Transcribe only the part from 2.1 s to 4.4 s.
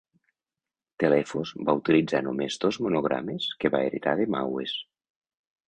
només dos monogrames que va heretar de